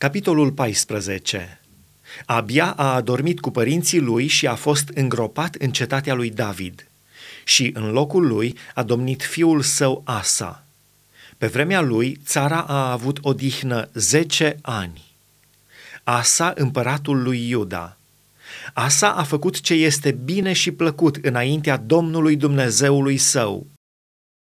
Capitolul 0.00 0.52
14 0.52 1.60
Abia 2.26 2.70
a 2.76 2.94
adormit 2.94 3.40
cu 3.40 3.50
părinții 3.50 4.00
lui 4.00 4.26
și 4.26 4.46
a 4.46 4.54
fost 4.54 4.88
îngropat 4.94 5.54
în 5.54 5.70
cetatea 5.70 6.14
lui 6.14 6.30
David. 6.30 6.88
Și 7.44 7.70
în 7.74 7.90
locul 7.90 8.26
lui 8.26 8.56
a 8.74 8.82
domnit 8.82 9.22
fiul 9.22 9.62
său 9.62 10.02
Asa. 10.04 10.64
Pe 11.38 11.46
vremea 11.46 11.80
lui, 11.80 12.20
țara 12.24 12.60
a 12.60 12.90
avut 12.90 13.18
odihnă 13.22 13.88
zece 13.94 14.58
ani. 14.62 15.04
Asa, 16.04 16.52
împăratul 16.56 17.22
lui 17.22 17.48
Iuda. 17.48 17.96
Asa 18.74 19.12
a 19.12 19.22
făcut 19.22 19.60
ce 19.60 19.74
este 19.74 20.10
bine 20.10 20.52
și 20.52 20.70
plăcut 20.70 21.16
înaintea 21.16 21.76
Domnului 21.76 22.36
Dumnezeului 22.36 23.16
său 23.16 23.66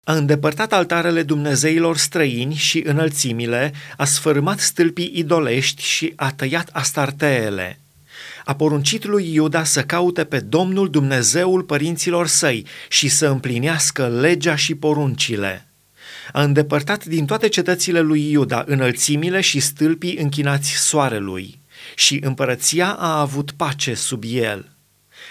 a 0.08 0.14
îndepărtat 0.14 0.74
altarele 0.74 1.24
dumnezeilor 1.24 1.98
străini 1.98 2.56
și 2.56 2.84
înălțimile, 2.86 3.74
a 3.98 4.06
sfărâmat 4.06 4.60
stâlpii 4.60 5.12
idolești 5.16 5.84
și 5.84 6.14
a 6.16 6.32
tăiat 6.32 6.70
astarteele. 6.72 7.80
A 8.46 8.56
poruncit 8.56 9.06
lui 9.06 9.34
Iuda 9.34 9.64
să 9.64 9.82
caute 9.82 10.24
pe 10.24 10.40
Domnul 10.40 10.90
Dumnezeul 10.90 11.64
părinților 11.64 12.28
săi 12.28 12.66
și 12.90 13.08
să 13.08 13.28
împlinească 13.28 14.08
legea 14.08 14.56
și 14.56 14.76
poruncile. 14.76 15.68
A 16.32 16.44
îndepărtat 16.44 17.06
din 17.06 17.26
toate 17.26 17.48
cetățile 17.48 18.00
lui 18.00 18.32
Iuda 18.32 18.64
înălțimile 18.68 19.42
și 19.42 19.60
stâlpii 19.60 20.18
închinați 20.18 20.72
soarelui 20.72 21.60
și 21.96 22.20
împărăția 22.24 22.92
a 22.92 23.20
avut 23.20 23.52
pace 23.52 23.94
sub 23.94 24.24
el– 24.28 24.72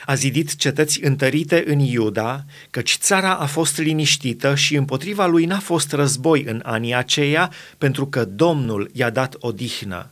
a 0.04 0.14
zidit 0.14 0.56
cetăți 0.56 1.04
întărite 1.04 1.64
în 1.66 1.78
Iuda, 1.78 2.44
căci 2.70 2.96
țara 3.00 3.34
a 3.34 3.46
fost 3.46 3.78
liniștită 3.78 4.54
și 4.54 4.74
împotriva 4.74 5.26
lui 5.26 5.44
n-a 5.44 5.58
fost 5.58 5.92
război 5.92 6.42
în 6.42 6.60
anii 6.64 6.94
aceia, 6.94 7.52
pentru 7.78 8.06
că 8.06 8.24
Domnul 8.24 8.90
i-a 8.92 9.10
dat 9.10 9.36
odihnă. 9.38 10.10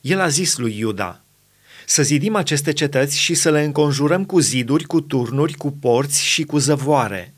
El 0.00 0.20
a 0.20 0.28
zis 0.28 0.56
lui 0.56 0.78
Iuda, 0.78 1.20
să 1.86 2.02
zidim 2.02 2.36
aceste 2.36 2.72
cetăți 2.72 3.18
și 3.18 3.34
să 3.34 3.50
le 3.50 3.62
înconjurăm 3.62 4.24
cu 4.24 4.38
ziduri, 4.38 4.84
cu 4.84 5.00
turnuri, 5.00 5.54
cu 5.54 5.70
porți 5.70 6.24
și 6.24 6.44
cu 6.44 6.58
zăvoare. 6.58 7.34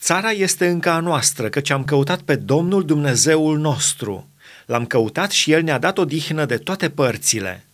Țara 0.00 0.30
este 0.30 0.66
încă 0.66 0.90
a 0.90 1.00
noastră, 1.00 1.48
căci 1.48 1.70
am 1.70 1.84
căutat 1.84 2.20
pe 2.20 2.36
Domnul 2.36 2.84
Dumnezeul 2.84 3.58
nostru. 3.58 4.28
L-am 4.66 4.86
căutat 4.86 5.30
și 5.30 5.52
El 5.52 5.62
ne-a 5.62 5.78
dat 5.78 5.98
odihnă 5.98 6.44
de 6.44 6.56
toate 6.56 6.90
părțile. 6.90 7.64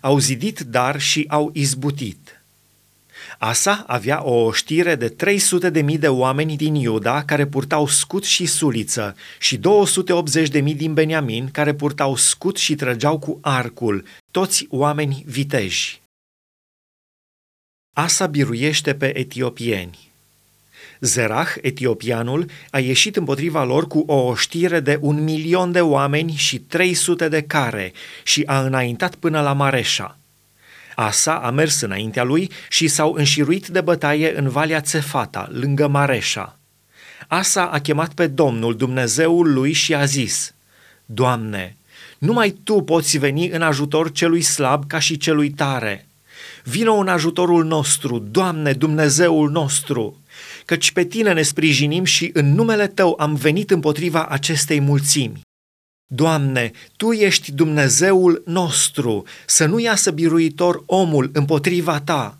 Au 0.00 0.18
zidit 0.18 0.60
dar 0.60 1.00
și 1.00 1.24
au 1.28 1.50
izbutit. 1.52 2.39
Asa 3.38 3.84
avea 3.86 4.24
o 4.24 4.52
știre 4.52 4.94
de 4.94 5.08
300 5.08 5.70
de 5.70 5.80
mii 5.80 5.98
de 5.98 6.08
oameni 6.08 6.56
din 6.56 6.74
Iuda 6.74 7.22
care 7.24 7.46
purtau 7.46 7.86
scut 7.86 8.24
și 8.24 8.46
suliță 8.46 9.16
și 9.38 9.56
280 9.56 10.48
de 10.48 10.60
mii 10.60 10.74
din 10.74 10.94
Beniamin 10.94 11.48
care 11.52 11.74
purtau 11.74 12.16
scut 12.16 12.56
și 12.56 12.74
trăgeau 12.74 13.18
cu 13.18 13.38
arcul, 13.40 14.04
toți 14.30 14.66
oameni 14.70 15.24
viteji. 15.26 16.00
Asa 17.96 18.26
biruiește 18.26 18.94
pe 18.94 19.18
etiopieni. 19.18 20.10
Zerah, 21.00 21.48
etiopianul, 21.60 22.46
a 22.70 22.78
ieșit 22.78 23.16
împotriva 23.16 23.64
lor 23.64 23.86
cu 23.86 24.04
o 24.06 24.14
oștire 24.14 24.80
de 24.80 24.98
un 25.00 25.22
milion 25.24 25.72
de 25.72 25.80
oameni 25.80 26.32
și 26.32 26.58
300 26.58 27.28
de 27.28 27.42
care 27.42 27.92
și 28.22 28.42
a 28.46 28.60
înaintat 28.60 29.14
până 29.14 29.40
la 29.40 29.52
Mareșa. 29.52 30.19
Asa 30.94 31.34
a 31.34 31.50
mers 31.50 31.80
înaintea 31.80 32.22
lui 32.22 32.50
și 32.68 32.88
s-au 32.88 33.12
înșiruit 33.12 33.66
de 33.66 33.80
bătaie 33.80 34.38
în 34.38 34.48
Valea 34.48 34.80
Cefata, 34.80 35.48
lângă 35.52 35.88
Mareșa. 35.88 36.58
Asa 37.28 37.66
a 37.66 37.78
chemat 37.78 38.12
pe 38.14 38.26
Domnul, 38.26 38.76
Dumnezeul 38.76 39.52
lui, 39.52 39.72
și 39.72 39.94
a 39.94 40.04
zis, 40.04 40.54
Doamne, 41.04 41.76
numai 42.18 42.50
Tu 42.64 42.80
poți 42.80 43.18
veni 43.18 43.48
în 43.48 43.62
ajutor 43.62 44.12
celui 44.12 44.42
slab 44.42 44.86
ca 44.86 44.98
și 44.98 45.16
celui 45.16 45.50
tare. 45.50 46.06
Vino 46.64 46.94
în 46.94 47.08
ajutorul 47.08 47.64
nostru, 47.64 48.18
Doamne, 48.18 48.72
Dumnezeul 48.72 49.50
nostru, 49.50 50.20
căci 50.64 50.90
pe 50.90 51.04
Tine 51.04 51.32
ne 51.32 51.42
sprijinim 51.42 52.04
și 52.04 52.30
în 52.32 52.54
numele 52.54 52.86
Tău 52.86 53.16
am 53.18 53.34
venit 53.34 53.70
împotriva 53.70 54.26
acestei 54.26 54.80
mulțimi. 54.80 55.40
Doamne, 56.12 56.70
Tu 56.96 57.12
ești 57.12 57.52
Dumnezeul 57.52 58.42
nostru, 58.46 59.24
să 59.46 59.66
nu 59.66 59.78
iasă 59.78 60.10
biruitor 60.10 60.82
omul 60.86 61.30
împotriva 61.32 62.00
Ta. 62.00 62.38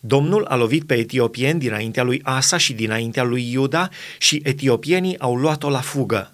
Domnul 0.00 0.44
a 0.44 0.56
lovit 0.56 0.86
pe 0.86 0.94
etiopieni 0.94 1.58
dinaintea 1.58 2.02
lui 2.02 2.20
Asa 2.22 2.56
și 2.56 2.72
dinaintea 2.72 3.22
lui 3.22 3.52
Iuda 3.52 3.88
și 4.18 4.40
etiopienii 4.44 5.18
au 5.18 5.36
luat-o 5.36 5.70
la 5.70 5.80
fugă. 5.80 6.32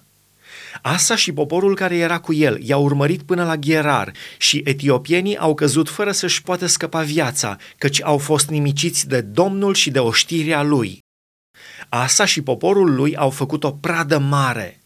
Asa 0.81 1.15
și 1.15 1.31
poporul 1.31 1.75
care 1.75 1.97
era 1.97 2.19
cu 2.19 2.33
el 2.33 2.59
i-au 2.61 2.83
urmărit 2.83 3.21
până 3.21 3.43
la 3.43 3.57
Gherar 3.57 4.11
și 4.37 4.61
etiopienii 4.65 5.37
au 5.37 5.53
căzut 5.53 5.89
fără 5.89 6.11
să-și 6.11 6.41
poată 6.41 6.65
scăpa 6.65 7.01
viața, 7.01 7.57
căci 7.77 8.03
au 8.03 8.17
fost 8.17 8.49
nimiciți 8.49 9.07
de 9.07 9.21
Domnul 9.21 9.73
și 9.73 9.89
de 9.89 9.99
oștirea 9.99 10.63
lui. 10.63 10.99
Asa 11.89 12.25
și 12.25 12.41
poporul 12.41 12.95
lui 12.95 13.15
au 13.15 13.29
făcut 13.29 13.63
o 13.63 13.71
pradă 13.71 14.17
mare– 14.17 14.73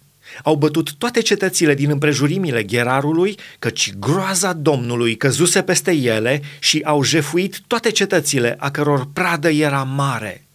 au 0.44 0.56
bătut 0.56 0.94
toate 0.94 1.22
cetățile 1.22 1.74
din 1.74 1.90
împrejurimile 1.90 2.64
Gherarului, 2.64 3.38
căci 3.60 3.94
groaza 4.00 4.54
Domnului 4.54 5.16
căzuse 5.16 5.62
peste 5.62 5.92
ele 5.92 6.42
și 6.60 6.82
au 6.84 7.04
jefuit 7.04 7.62
toate 7.68 7.92
cetățile 7.92 8.56
a 8.60 8.72
căror 8.72 9.08
pradă 9.14 9.50
era 9.50 9.84
mare. 9.84 10.48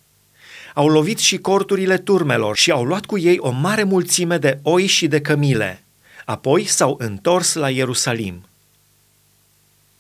Au 0.75 0.89
lovit 0.89 1.19
și 1.19 1.39
corturile 1.39 1.97
turmelor 1.97 2.57
și 2.57 2.71
au 2.71 2.85
luat 2.85 3.05
cu 3.05 3.19
ei 3.19 3.37
o 3.41 3.51
mare 3.51 3.83
mulțime 3.83 4.37
de 4.37 4.59
oi 4.63 4.87
și 4.87 5.07
de 5.07 5.21
cămile. 5.21 5.85
Apoi 6.25 6.65
s-au 6.65 6.97
întors 6.99 7.55
la 7.55 7.71
Ierusalim. 7.71 8.48